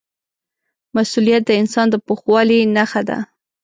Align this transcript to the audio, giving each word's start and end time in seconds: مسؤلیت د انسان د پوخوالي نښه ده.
مسؤلیت 0.95 1.41
د 1.45 1.51
انسان 1.61 1.87
د 1.91 1.95
پوخوالي 2.05 2.59
نښه 2.75 3.01
ده. 3.09 3.17